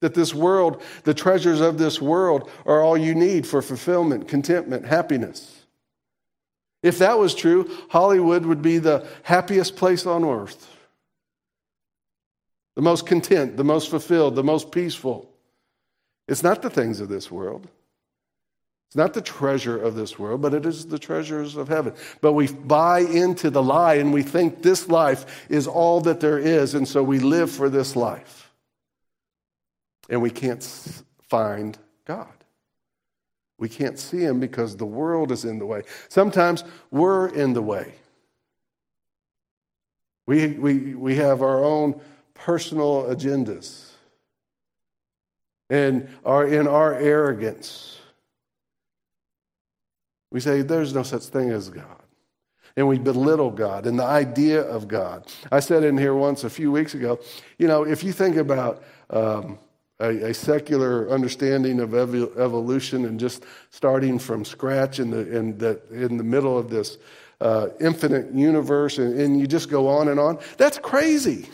that 0.00 0.14
this 0.14 0.34
world, 0.34 0.82
the 1.04 1.12
treasures 1.12 1.60
of 1.60 1.76
this 1.76 2.00
world, 2.00 2.50
are 2.64 2.80
all 2.80 2.96
you 2.96 3.14
need 3.14 3.46
for 3.46 3.60
fulfillment, 3.60 4.26
contentment, 4.26 4.86
happiness. 4.86 5.66
If 6.82 6.98
that 6.98 7.18
was 7.18 7.34
true, 7.34 7.70
Hollywood 7.90 8.46
would 8.46 8.62
be 8.62 8.78
the 8.78 9.06
happiest 9.24 9.76
place 9.76 10.06
on 10.06 10.24
earth 10.24 10.77
the 12.78 12.82
most 12.82 13.06
content, 13.06 13.56
the 13.56 13.64
most 13.64 13.90
fulfilled, 13.90 14.36
the 14.36 14.44
most 14.44 14.70
peaceful. 14.70 15.28
It's 16.28 16.44
not 16.44 16.62
the 16.62 16.70
things 16.70 17.00
of 17.00 17.08
this 17.08 17.28
world. 17.28 17.66
It's 18.86 18.94
not 18.94 19.14
the 19.14 19.20
treasure 19.20 19.76
of 19.76 19.96
this 19.96 20.16
world, 20.16 20.42
but 20.42 20.54
it 20.54 20.64
is 20.64 20.86
the 20.86 20.96
treasures 20.96 21.56
of 21.56 21.66
heaven. 21.66 21.92
But 22.20 22.34
we 22.34 22.46
buy 22.46 23.00
into 23.00 23.50
the 23.50 23.64
lie 23.64 23.94
and 23.94 24.12
we 24.12 24.22
think 24.22 24.62
this 24.62 24.86
life 24.88 25.50
is 25.50 25.66
all 25.66 26.00
that 26.02 26.20
there 26.20 26.38
is, 26.38 26.76
and 26.76 26.86
so 26.86 27.02
we 27.02 27.18
live 27.18 27.50
for 27.50 27.68
this 27.68 27.96
life. 27.96 28.52
And 30.08 30.22
we 30.22 30.30
can't 30.30 30.62
find 31.28 31.76
God. 32.04 32.28
We 33.58 33.68
can't 33.68 33.98
see 33.98 34.20
Him 34.20 34.38
because 34.38 34.76
the 34.76 34.86
world 34.86 35.32
is 35.32 35.44
in 35.44 35.58
the 35.58 35.66
way. 35.66 35.82
Sometimes 36.08 36.62
we're 36.92 37.26
in 37.26 37.54
the 37.54 37.62
way. 37.62 37.94
We, 40.26 40.46
we, 40.46 40.94
we 40.94 41.16
have 41.16 41.42
our 41.42 41.64
own 41.64 42.00
personal 42.38 43.04
agendas 43.04 43.88
and 45.70 46.08
are 46.24 46.46
in 46.46 46.66
our 46.66 46.94
arrogance. 46.94 47.98
We 50.30 50.40
say 50.40 50.62
there's 50.62 50.94
no 50.94 51.02
such 51.02 51.24
thing 51.24 51.50
as 51.50 51.68
God. 51.68 51.84
And 52.76 52.86
we 52.86 52.98
belittle 52.98 53.50
God 53.50 53.86
and 53.86 53.98
the 53.98 54.04
idea 54.04 54.62
of 54.62 54.86
God. 54.86 55.26
I 55.50 55.58
said 55.58 55.82
in 55.82 55.98
here 55.98 56.14
once 56.14 56.44
a 56.44 56.50
few 56.50 56.70
weeks 56.70 56.94
ago, 56.94 57.18
you 57.58 57.66
know, 57.66 57.84
if 57.84 58.04
you 58.04 58.12
think 58.12 58.36
about 58.36 58.84
um, 59.10 59.58
a, 59.98 60.30
a, 60.30 60.34
secular 60.34 61.10
understanding 61.10 61.80
of 61.80 61.92
ev- 61.92 62.38
evolution 62.38 63.06
and 63.06 63.18
just 63.18 63.42
starting 63.70 64.16
from 64.16 64.44
scratch 64.44 65.00
in 65.00 65.10
the, 65.10 65.36
in 65.36 65.58
the, 65.58 65.80
in 65.90 66.18
the 66.18 66.22
middle 66.22 66.56
of 66.56 66.70
this 66.70 66.98
uh, 67.40 67.68
infinite 67.80 68.32
universe 68.32 68.98
and, 68.98 69.18
and 69.18 69.40
you 69.40 69.46
just 69.46 69.68
go 69.68 69.88
on 69.88 70.08
and 70.08 70.20
on, 70.20 70.38
that's 70.56 70.78
crazy. 70.78 71.48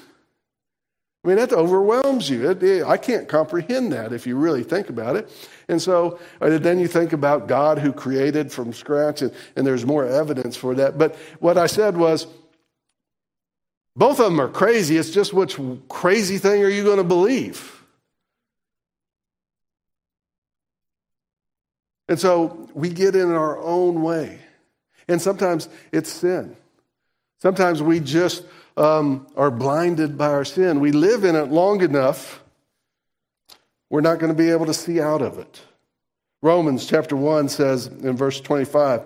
I 1.25 1.29
mean, 1.29 1.37
that 1.39 1.53
overwhelms 1.53 2.29
you. 2.29 2.51
It, 2.51 2.63
it, 2.63 2.85
I 2.85 2.99
can't 2.99 3.27
comprehend 3.29 3.93
that 3.93 4.13
if 4.13 4.27
you 4.27 4.37
really 4.37 4.63
think 4.63 4.91
about 4.91 5.17
it. 5.17 5.31
And 5.69 5.81
so 5.81 6.19
uh, 6.43 6.59
then 6.59 6.79
you 6.79 6.87
think 6.87 7.15
about 7.15 7.49
God 7.49 7.79
who 7.79 7.95
created 7.95 8.53
from 8.53 8.75
scratch, 8.75 9.23
and, 9.23 9.33
and 9.57 9.67
there's 9.67 9.87
more 9.87 10.05
evidence 10.05 10.55
for 10.55 10.75
that. 10.75 10.99
But 10.99 11.17
what 11.41 11.57
I 11.57 11.67
said 11.67 11.97
was, 11.97 12.27
both 13.97 14.19
of 14.19 14.27
them 14.27 14.41
are 14.41 14.49
crazy. 14.49 14.99
It's 14.99 15.11
just 15.11 15.33
which 15.33 15.59
crazy 15.89 16.37
thing 16.37 16.63
are 16.63 16.69
you 16.69 16.85
going 16.85 16.99
to 16.99 17.05
believe? 17.05 17.83
And 22.09 22.19
so 22.19 22.69
we 22.75 22.91
get 22.91 23.17
in 23.17 23.33
our 23.33 23.59
own 23.59 24.03
way. 24.03 24.41
And 25.09 25.23
sometimes 25.23 25.69
it's 25.91 26.13
sin. 26.13 26.57
Sometimes 27.41 27.83
we 27.83 28.01
just 28.01 28.45
um, 28.77 29.27
are 29.37 29.51
blinded 29.51 30.19
by 30.19 30.29
our 30.29 30.45
sin. 30.45 30.81
We 30.81 30.93
live 30.93 31.25
in 31.25 31.37
it 31.37 31.51
long 31.51 31.83
enough, 31.83 32.43
we're 33.91 34.01
not 34.01 34.19
going 34.19 34.33
to 34.33 34.39
be 34.39 34.51
able 34.51 34.67
to 34.67 34.75
see 34.75 35.01
out 35.01 35.23
of 35.23 35.39
it. 35.39 35.61
Romans 36.43 36.87
chapter 36.87 37.17
1 37.17 37.49
says 37.49 37.87
in 37.87 38.17
verse 38.17 38.41
25, 38.41 39.03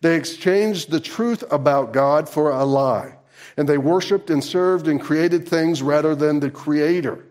they 0.00 0.16
exchanged 0.16 0.90
the 0.90 1.00
truth 1.00 1.44
about 1.52 1.92
God 1.92 2.28
for 2.28 2.50
a 2.50 2.64
lie, 2.64 3.16
and 3.56 3.68
they 3.68 3.78
worshiped 3.78 4.30
and 4.30 4.42
served 4.42 4.88
and 4.88 5.00
created 5.00 5.46
things 5.46 5.82
rather 5.82 6.14
than 6.14 6.40
the 6.40 6.50
Creator, 6.50 7.24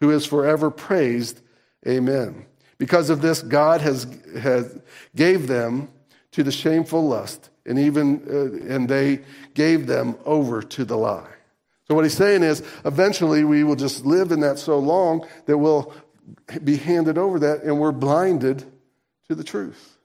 who 0.00 0.10
is 0.10 0.26
forever 0.26 0.70
praised. 0.70 1.40
Amen. 1.86 2.46
Because 2.78 3.10
of 3.10 3.20
this, 3.20 3.42
God 3.42 3.80
has, 3.82 4.06
has 4.40 4.80
gave 5.14 5.46
them 5.46 5.90
to 6.32 6.42
the 6.42 6.52
shameful 6.52 7.06
lust 7.06 7.50
and 7.68 7.78
even 7.78 8.22
uh, 8.28 8.74
and 8.74 8.88
they 8.88 9.20
gave 9.54 9.86
them 9.86 10.16
over 10.24 10.62
to 10.62 10.84
the 10.84 10.96
lie. 10.96 11.28
So 11.86 11.94
what 11.94 12.04
he's 12.04 12.16
saying 12.16 12.42
is 12.42 12.62
eventually 12.84 13.44
we 13.44 13.62
will 13.62 13.76
just 13.76 14.04
live 14.04 14.32
in 14.32 14.40
that 14.40 14.58
so 14.58 14.78
long 14.78 15.26
that 15.46 15.56
we'll 15.56 15.92
be 16.64 16.76
handed 16.76 17.16
over 17.16 17.38
that 17.40 17.62
and 17.62 17.78
we're 17.78 17.92
blinded 17.92 18.64
to 19.28 19.34
the 19.34 19.44
truth. 19.44 19.96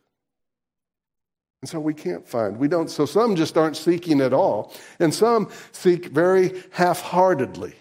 And 1.62 1.70
so 1.70 1.80
we 1.80 1.94
can't 1.94 2.28
find. 2.28 2.58
We 2.58 2.68
don't 2.68 2.90
so 2.90 3.06
some 3.06 3.36
just 3.36 3.58
aren't 3.58 3.78
seeking 3.78 4.20
at 4.20 4.34
all 4.34 4.74
and 5.00 5.14
some 5.14 5.50
seek 5.72 6.08
very 6.08 6.62
half-heartedly. 6.72 7.76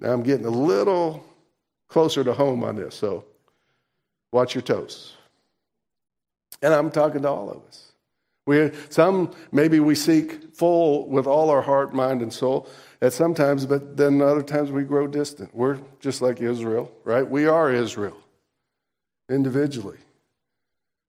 Now 0.00 0.12
I'm 0.12 0.24
getting 0.24 0.46
a 0.46 0.50
little 0.50 1.24
closer 1.88 2.24
to 2.24 2.32
home 2.32 2.64
on 2.64 2.74
this, 2.74 2.96
so 2.96 3.24
watch 4.32 4.56
your 4.56 4.62
toes. 4.62 5.14
And 6.60 6.74
I'm 6.74 6.90
talking 6.90 7.22
to 7.22 7.28
all 7.28 7.50
of 7.50 7.62
us. 7.68 7.91
We, 8.46 8.72
some, 8.88 9.32
maybe 9.52 9.78
we 9.78 9.94
seek 9.94 10.54
full 10.54 11.08
with 11.08 11.26
all 11.26 11.50
our 11.50 11.62
heart, 11.62 11.94
mind, 11.94 12.22
and 12.22 12.32
soul 12.32 12.68
at 13.00 13.12
some 13.12 13.34
times, 13.34 13.66
but 13.66 13.96
then 13.96 14.20
other 14.20 14.42
times 14.42 14.70
we 14.70 14.82
grow 14.82 15.06
distant. 15.06 15.54
We're 15.54 15.78
just 16.00 16.22
like 16.22 16.40
Israel, 16.40 16.90
right? 17.04 17.28
We 17.28 17.46
are 17.46 17.72
Israel 17.72 18.16
individually. 19.28 19.98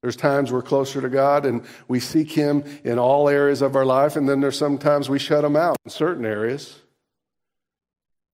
There's 0.02 0.16
times 0.16 0.52
we're 0.52 0.62
closer 0.62 1.02
to 1.02 1.10
God 1.10 1.46
and 1.46 1.66
we 1.88 2.00
seek 2.00 2.32
Him 2.32 2.64
in 2.84 3.00
all 3.00 3.30
areas 3.30 3.62
of 3.62 3.76
our 3.76 3.86
life, 3.86 4.16
and 4.16 4.28
then 4.28 4.42
there's 4.42 4.58
sometimes 4.58 5.10
we 5.10 5.18
shut 5.18 5.46
Him 5.46 5.56
out 5.56 5.78
in 5.86 5.92
certain 5.92 6.26
areas 6.26 6.78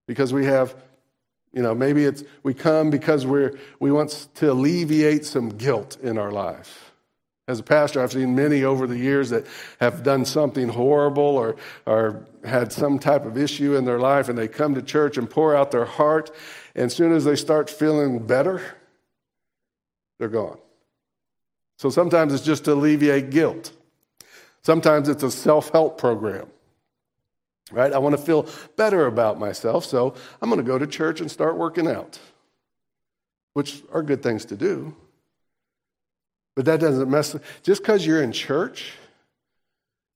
because 0.07 0.33
we 0.33 0.45
have, 0.45 0.75
you 1.53 1.61
know, 1.61 1.75
maybe 1.75 2.05
it's 2.05 2.23
we 2.41 2.55
come 2.55 2.89
because 2.89 3.25
we're 3.25 3.59
we 3.79 3.91
want 3.91 4.27
to 4.35 4.51
alleviate 4.51 5.25
some 5.25 5.49
guilt 5.49 5.97
in 6.01 6.17
our 6.17 6.31
life. 6.31 6.88
As 7.49 7.57
a 7.57 7.63
pastor, 7.63 8.03
I've 8.03 8.11
seen 8.11 8.35
many 8.35 8.63
over 8.63 8.85
the 8.85 8.95
years 8.95 9.31
that 9.31 9.47
have 9.79 10.03
done 10.03 10.23
something 10.23 10.69
horrible 10.69 11.23
or, 11.23 11.55
or 11.87 12.27
had 12.45 12.71
some 12.71 12.99
type 12.99 13.25
of 13.25 13.39
issue 13.39 13.75
in 13.75 13.85
their 13.85 13.97
life, 13.97 14.29
and 14.29 14.37
they 14.37 14.47
come 14.47 14.75
to 14.75 14.83
church 14.83 15.17
and 15.17 15.27
pour 15.27 15.55
out 15.55 15.71
their 15.71 15.83
heart. 15.83 16.29
And 16.75 16.85
as 16.85 16.95
soon 16.95 17.11
as 17.11 17.25
they 17.25 17.35
start 17.35 17.67
feeling 17.67 18.19
better, 18.19 18.61
they're 20.19 20.29
gone. 20.29 20.59
So 21.79 21.89
sometimes 21.89 22.35
it's 22.35 22.43
just 22.43 22.65
to 22.65 22.73
alleviate 22.73 23.31
guilt. 23.31 23.71
Sometimes 24.61 25.09
it's 25.09 25.23
a 25.23 25.31
self 25.31 25.71
help 25.71 25.97
program, 25.97 26.45
right? 27.71 27.91
I 27.91 27.97
want 27.97 28.15
to 28.15 28.21
feel 28.21 28.47
better 28.75 29.07
about 29.07 29.39
myself, 29.39 29.85
so 29.85 30.13
I'm 30.39 30.51
going 30.51 30.63
to 30.63 30.67
go 30.67 30.77
to 30.77 30.85
church 30.85 31.19
and 31.19 31.31
start 31.31 31.57
working 31.57 31.87
out, 31.87 32.19
which 33.53 33.81
are 33.91 34.03
good 34.03 34.21
things 34.21 34.45
to 34.45 34.55
do. 34.55 34.95
But 36.59 36.65
that 36.65 36.81
doesn't 36.81 37.09
mess, 37.09 37.37
just 37.63 37.81
because 37.81 38.05
you're 38.05 38.21
in 38.21 38.33
church 38.33 38.91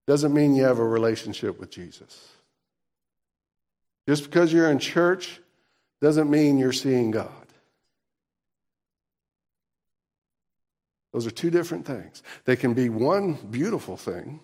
doesn't 0.08 0.34
mean 0.34 0.56
you 0.56 0.64
have 0.64 0.78
a 0.78 0.86
relationship 0.86 1.58
with 1.58 1.72
Jesus. 1.72 2.28
Just 4.10 4.26
because 4.26 4.52
you're 4.52 4.70
in 4.70 4.78
church 4.78 5.40
doesn't 6.02 6.30
mean 6.30 6.58
you're 6.58 6.74
seeing 6.74 7.12
God. 7.12 7.32
Those 11.14 11.26
are 11.26 11.32
two 11.32 11.50
different 11.50 11.86
things. 11.86 12.22
They 12.44 12.58
can 12.58 12.74
be 12.74 12.90
one 12.90 13.36
beautiful 13.50 13.96
thing. 13.96 14.42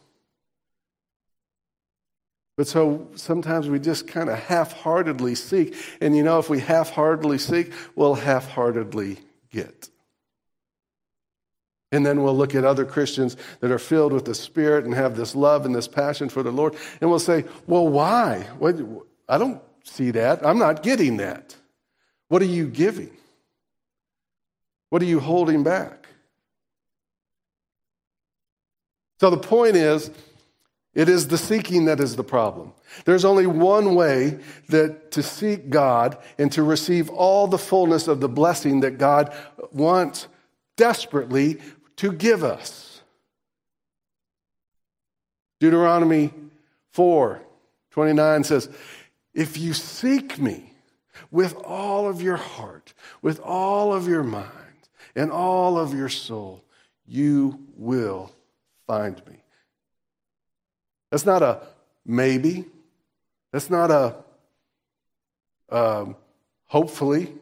But 2.56 2.70
so 2.70 3.10
sometimes 3.16 3.68
we 3.68 3.78
just 3.78 4.08
kind 4.08 4.30
of 4.30 4.40
half 4.40 4.72
heartedly 4.72 5.36
seek. 5.36 5.76
And 6.00 6.16
you 6.16 6.24
know, 6.24 6.40
if 6.40 6.50
we 6.50 6.62
half 6.62 6.92
heartedly 6.92 7.40
seek, 7.40 7.74
we'll 7.98 8.16
half 8.16 8.48
heartedly 8.48 9.18
get. 9.52 9.90
And 11.92 12.06
then 12.06 12.22
we'll 12.22 12.38
look 12.38 12.54
at 12.54 12.64
other 12.64 12.86
Christians 12.86 13.36
that 13.62 13.72
are 13.72 13.80
filled 13.80 14.14
with 14.14 14.26
the 14.26 14.36
Spirit 14.36 14.86
and 14.86 14.94
have 14.94 15.16
this 15.16 15.36
love 15.36 15.66
and 15.66 15.74
this 15.74 15.88
passion 15.88 16.30
for 16.30 16.44
the 16.44 16.52
Lord. 16.52 16.76
And 17.02 17.10
we'll 17.10 17.20
say, 17.20 17.46
well, 17.66 17.88
why? 17.88 18.48
What, 18.60 18.76
I 19.28 19.38
don't 19.38 19.62
see 19.84 20.12
that. 20.12 20.46
I'm 20.46 20.60
not 20.60 20.84
getting 20.84 21.18
that. 21.18 21.56
What 22.28 22.42
are 22.44 22.46
you 22.46 22.68
giving? 22.68 23.12
What 24.90 25.02
are 25.02 25.06
you 25.06 25.20
holding 25.20 25.64
back? 25.64 26.08
So 29.20 29.30
the 29.30 29.38
point 29.38 29.76
is, 29.76 30.12
it 30.94 31.10
is 31.10 31.28
the 31.28 31.38
seeking 31.38 31.86
that 31.86 32.00
is 32.00 32.16
the 32.16 32.24
problem. 32.24 32.74
There's 33.06 33.26
only 33.26 33.46
one 33.46 33.96
way 33.96 34.40
that 34.70 35.12
to 35.12 35.24
seek 35.24 35.70
God 35.70 36.18
and 36.38 36.52
to 36.54 36.64
receive 36.64 37.10
all 37.10 37.48
the 37.48 37.58
fullness 37.58 38.08
of 38.08 38.20
the 38.22 38.30
blessing 38.30 38.80
that 38.82 38.98
God 38.98 39.34
wants 39.72 40.28
desperately 40.78 41.60
to 42.00 42.14
give 42.14 42.46
us. 42.46 43.02
Deuteronomy 45.60 46.34
4 46.94 47.42
29 47.92 48.44
says, 48.46 48.70
If 49.34 49.58
you 49.58 49.74
seek 49.74 50.40
me 50.40 50.72
with 51.30 51.56
all 51.66 52.08
of 52.08 52.22
your 52.22 52.38
heart, 52.38 52.94
with 53.22 53.42
all 53.42 53.94
of 53.94 54.08
your 54.08 54.24
mind, 54.24 54.48
and 55.14 55.30
all 55.30 55.78
of 55.78 55.94
your 55.94 56.08
soul, 56.08 56.64
you 57.06 57.60
will 57.76 58.32
find 58.88 59.22
me. 59.28 59.36
That's 61.12 61.26
not 61.26 61.42
a 61.42 61.64
maybe. 62.06 62.66
That's 63.52 63.70
not 63.70 63.92
a 63.92 64.16
um, 65.70 66.16
hopefully. 66.68 67.34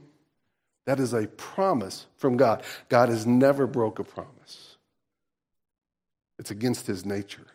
That 0.87 0.99
is 0.99 1.13
a 1.13 1.27
promise 1.27 2.07
from 2.15 2.37
God. 2.37 2.63
God 2.89 3.09
has 3.09 3.27
never 3.27 3.67
broke 3.67 3.99
a 3.99 4.03
promise. 4.03 4.36
It's 6.47 6.51
against 6.53 6.87
his 6.87 7.05
nature. 7.05 7.45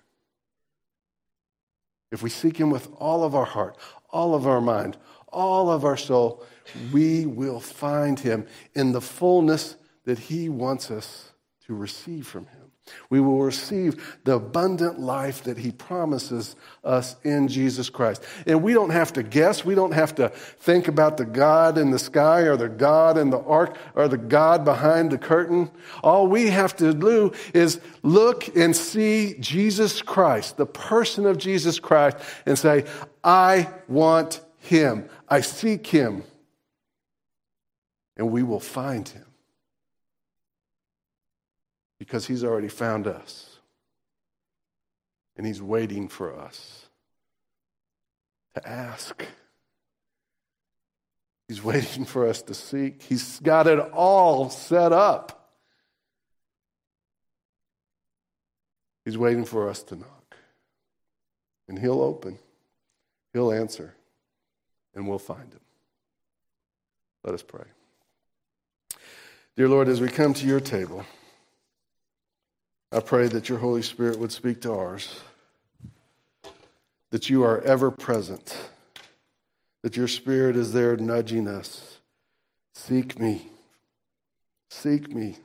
If 2.10 2.22
we 2.22 2.28
seek 2.28 2.58
him 2.58 2.68
with 2.68 2.90
all 2.98 3.24
of 3.24 3.34
our 3.34 3.46
heart, 3.46 3.78
all 4.10 4.34
of 4.34 4.46
our 4.46 4.60
mind, 4.60 4.98
all 5.28 5.70
of 5.70 5.86
our 5.86 5.96
soul, 5.96 6.44
we 6.92 7.24
will 7.24 7.58
find 7.58 8.20
him 8.20 8.46
in 8.74 8.92
the 8.92 9.00
fullness 9.00 9.76
that 10.04 10.18
he 10.18 10.50
wants 10.50 10.90
us 10.90 11.32
to 11.66 11.74
receive 11.74 12.26
from 12.26 12.48
him. 12.48 12.61
We 13.10 13.20
will 13.20 13.40
receive 13.42 14.18
the 14.24 14.34
abundant 14.34 14.98
life 14.98 15.44
that 15.44 15.58
He 15.58 15.70
promises 15.70 16.56
us 16.82 17.14
in 17.22 17.46
Jesus 17.46 17.88
Christ. 17.88 18.24
And 18.46 18.62
we 18.62 18.72
don't 18.72 18.90
have 18.90 19.12
to 19.12 19.22
guess. 19.22 19.64
We 19.64 19.74
don't 19.74 19.92
have 19.92 20.14
to 20.16 20.30
think 20.30 20.88
about 20.88 21.16
the 21.16 21.24
God 21.24 21.78
in 21.78 21.90
the 21.90 21.98
sky 21.98 22.40
or 22.40 22.56
the 22.56 22.68
God 22.68 23.18
in 23.18 23.30
the 23.30 23.40
ark 23.40 23.76
or 23.94 24.08
the 24.08 24.18
God 24.18 24.64
behind 24.64 25.12
the 25.12 25.18
curtain. 25.18 25.70
All 26.02 26.26
we 26.26 26.48
have 26.48 26.74
to 26.76 26.92
do 26.92 27.32
is 27.54 27.80
look 28.02 28.54
and 28.56 28.74
see 28.74 29.36
Jesus 29.38 30.02
Christ, 30.02 30.56
the 30.56 30.66
person 30.66 31.24
of 31.24 31.38
Jesus 31.38 31.78
Christ, 31.78 32.16
and 32.46 32.58
say, 32.58 32.84
I 33.22 33.68
want 33.86 34.40
Him. 34.58 35.08
I 35.28 35.42
seek 35.42 35.86
Him. 35.86 36.24
And 38.16 38.32
we 38.32 38.42
will 38.42 38.60
find 38.60 39.08
Him 39.08 39.31
because 42.02 42.26
he's 42.26 42.42
already 42.42 42.66
found 42.66 43.06
us. 43.06 43.60
And 45.36 45.46
he's 45.46 45.62
waiting 45.62 46.08
for 46.08 46.36
us 46.36 46.86
to 48.56 48.68
ask. 48.68 49.24
He's 51.46 51.62
waiting 51.64 52.04
for 52.04 52.26
us 52.26 52.42
to 52.42 52.54
seek. 52.54 53.04
He's 53.04 53.38
got 53.38 53.68
it 53.68 53.78
all 53.78 54.50
set 54.50 54.92
up. 54.92 55.52
He's 59.04 59.16
waiting 59.16 59.44
for 59.44 59.68
us 59.68 59.84
to 59.84 59.94
knock. 59.94 60.36
And 61.68 61.78
he'll 61.78 62.02
open, 62.02 62.40
he'll 63.32 63.52
answer, 63.52 63.94
and 64.92 65.06
we'll 65.06 65.20
find 65.20 65.52
him. 65.52 65.60
Let 67.22 67.34
us 67.34 67.44
pray. 67.44 67.66
Dear 69.54 69.68
Lord, 69.68 69.86
as 69.86 70.00
we 70.00 70.08
come 70.08 70.34
to 70.34 70.46
your 70.48 70.58
table, 70.58 71.06
I 72.94 73.00
pray 73.00 73.26
that 73.28 73.48
your 73.48 73.58
Holy 73.58 73.80
Spirit 73.80 74.18
would 74.18 74.32
speak 74.32 74.60
to 74.62 74.72
ours, 74.72 75.18
that 77.10 77.30
you 77.30 77.42
are 77.42 77.62
ever 77.62 77.90
present, 77.90 78.68
that 79.82 79.96
your 79.96 80.08
Spirit 80.08 80.56
is 80.56 80.74
there 80.74 80.96
nudging 80.98 81.48
us. 81.48 81.98
Seek 82.74 83.18
me. 83.18 83.48
Seek 84.68 85.14
me. 85.14 85.38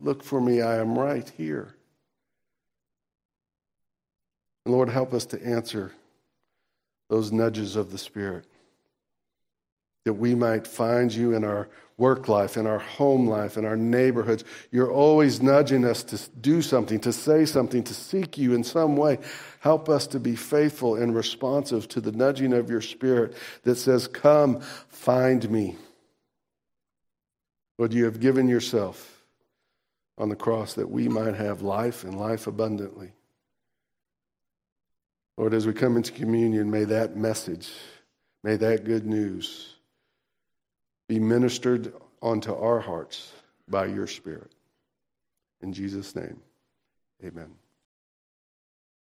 Look 0.00 0.22
for 0.22 0.40
me. 0.40 0.62
I 0.62 0.76
am 0.76 0.96
right 0.96 1.28
here. 1.36 1.74
And 4.64 4.72
Lord, 4.72 4.88
help 4.88 5.12
us 5.12 5.26
to 5.26 5.44
answer 5.44 5.92
those 7.08 7.32
nudges 7.32 7.74
of 7.74 7.90
the 7.90 7.98
Spirit, 7.98 8.44
that 10.08 10.14
we 10.14 10.34
might 10.34 10.66
find 10.66 11.12
you 11.12 11.34
in 11.34 11.44
our 11.44 11.68
work 11.98 12.28
life, 12.28 12.56
in 12.56 12.66
our 12.66 12.78
home 12.78 13.28
life, 13.28 13.58
in 13.58 13.66
our 13.66 13.76
neighborhoods. 13.76 14.42
You're 14.70 14.90
always 14.90 15.42
nudging 15.42 15.84
us 15.84 16.02
to 16.04 16.30
do 16.40 16.62
something, 16.62 16.98
to 17.00 17.12
say 17.12 17.44
something, 17.44 17.84
to 17.84 17.92
seek 17.92 18.38
you 18.38 18.54
in 18.54 18.64
some 18.64 18.96
way. 18.96 19.18
Help 19.60 19.90
us 19.90 20.06
to 20.06 20.18
be 20.18 20.34
faithful 20.34 20.94
and 20.94 21.14
responsive 21.14 21.88
to 21.88 22.00
the 22.00 22.12
nudging 22.12 22.54
of 22.54 22.70
your 22.70 22.80
spirit 22.80 23.34
that 23.64 23.74
says, 23.74 24.08
Come, 24.08 24.62
find 24.88 25.50
me. 25.50 25.76
Lord, 27.76 27.92
you 27.92 28.06
have 28.06 28.18
given 28.18 28.48
yourself 28.48 29.22
on 30.16 30.30
the 30.30 30.36
cross 30.36 30.72
that 30.72 30.90
we 30.90 31.06
might 31.06 31.34
have 31.34 31.60
life 31.60 32.02
and 32.02 32.18
life 32.18 32.46
abundantly. 32.46 33.12
Lord, 35.36 35.52
as 35.52 35.66
we 35.66 35.74
come 35.74 35.98
into 35.98 36.12
communion, 36.12 36.70
may 36.70 36.84
that 36.84 37.14
message, 37.14 37.68
may 38.42 38.56
that 38.56 38.84
good 38.84 39.04
news 39.04 39.74
be 41.08 41.18
ministered 41.18 41.92
onto 42.20 42.54
our 42.54 42.80
hearts 42.80 43.32
by 43.68 43.86
your 43.86 44.06
Spirit. 44.06 44.52
In 45.62 45.72
Jesus' 45.72 46.14
name, 46.14 46.40
amen. 47.24 47.50